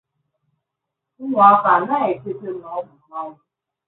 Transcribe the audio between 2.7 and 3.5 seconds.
ọ bụ mmanwụ.